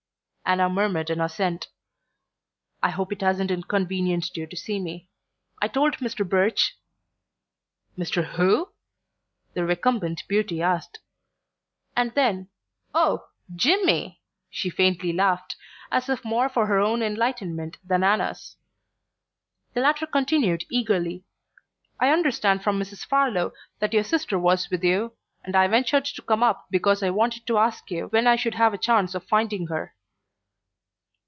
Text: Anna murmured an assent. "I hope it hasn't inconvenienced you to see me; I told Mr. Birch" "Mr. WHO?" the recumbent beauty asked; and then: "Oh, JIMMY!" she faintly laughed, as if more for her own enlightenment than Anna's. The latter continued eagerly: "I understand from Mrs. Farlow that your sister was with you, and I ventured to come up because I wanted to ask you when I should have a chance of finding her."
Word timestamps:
Anna 0.43 0.67
murmured 0.67 1.09
an 1.09 1.21
assent. 1.21 1.69
"I 2.83 2.89
hope 2.89 3.13
it 3.13 3.21
hasn't 3.21 3.51
inconvenienced 3.51 4.35
you 4.35 4.45
to 4.47 4.57
see 4.57 4.79
me; 4.81 5.07
I 5.61 5.69
told 5.69 5.95
Mr. 5.99 6.27
Birch" 6.27 6.75
"Mr. 7.97 8.25
WHO?" 8.33 8.73
the 9.53 9.63
recumbent 9.63 10.23
beauty 10.27 10.61
asked; 10.61 10.99
and 11.95 12.13
then: 12.15 12.49
"Oh, 12.93 13.27
JIMMY!" 13.55 14.19
she 14.49 14.69
faintly 14.69 15.13
laughed, 15.13 15.55
as 15.89 16.09
if 16.09 16.25
more 16.25 16.49
for 16.49 16.65
her 16.65 16.79
own 16.81 17.01
enlightenment 17.01 17.77
than 17.81 18.03
Anna's. 18.03 18.57
The 19.73 19.79
latter 19.79 20.05
continued 20.05 20.65
eagerly: 20.69 21.23
"I 21.97 22.09
understand 22.11 22.61
from 22.61 22.77
Mrs. 22.77 23.05
Farlow 23.05 23.53
that 23.79 23.93
your 23.93 24.03
sister 24.03 24.37
was 24.37 24.69
with 24.69 24.83
you, 24.83 25.13
and 25.45 25.55
I 25.55 25.65
ventured 25.69 26.03
to 26.07 26.21
come 26.21 26.43
up 26.43 26.67
because 26.69 27.01
I 27.01 27.09
wanted 27.09 27.47
to 27.47 27.57
ask 27.57 27.89
you 27.89 28.07
when 28.07 28.27
I 28.27 28.35
should 28.35 28.55
have 28.55 28.73
a 28.73 28.77
chance 28.77 29.15
of 29.15 29.23
finding 29.23 29.67
her." 29.67 29.95